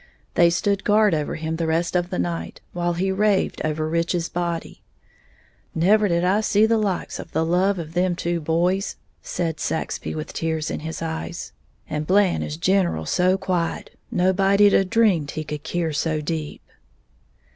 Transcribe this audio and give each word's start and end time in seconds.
They 0.33 0.49
stood 0.49 0.83
guard 0.83 1.13
over 1.13 1.35
him 1.35 1.57
the 1.57 1.67
rest 1.67 1.95
of 1.95 2.09
the 2.09 2.17
night, 2.17 2.59
while 2.73 2.93
he 2.93 3.11
raved 3.11 3.61
over 3.63 3.87
Rich's 3.87 4.29
body. 4.29 4.81
"Never 5.75 6.07
did 6.07 6.23
I 6.25 6.41
see 6.41 6.65
the 6.65 6.79
likes 6.79 7.19
of 7.19 7.33
the 7.33 7.45
love 7.45 7.77
of 7.77 7.93
them 7.93 8.15
two 8.15 8.39
boys," 8.39 8.95
said 9.21 9.59
Saxby, 9.59 10.15
with 10.15 10.33
tears 10.33 10.71
in 10.71 10.79
his 10.79 11.03
eyes. 11.03 11.51
"And 11.87 12.07
Blant 12.07 12.41
in 12.43 12.49
gineral 12.59 13.05
so 13.05 13.37
quiet, 13.37 13.95
nobody'd 14.09 14.73
a 14.73 14.83
dreamed 14.83 15.29
he 15.29 15.43
could 15.43 15.61
keer 15.61 15.93
so 15.93 16.19
deep." 16.19 16.63